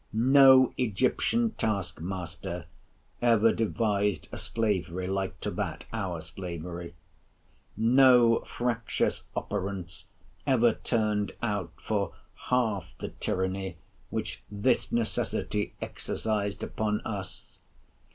No 0.11 0.73
Egyptian 0.79 1.51
taskmaster 1.59 2.65
ever 3.21 3.53
devised 3.53 4.27
a 4.31 4.37
slavery 4.39 5.05
like 5.05 5.39
to 5.41 5.51
that, 5.51 5.85
our 5.93 6.21
slavery. 6.21 6.95
No 7.77 8.39
fractious 8.39 9.23
operants 9.35 10.05
ever 10.47 10.73
turned 10.73 11.33
out 11.43 11.71
for 11.77 12.13
half 12.49 12.95
the 12.97 13.09
tyranny, 13.09 13.77
which 14.09 14.41
this 14.49 14.91
necessity 14.91 15.75
exercised 15.83 16.63
upon 16.63 17.01
us. 17.01 17.59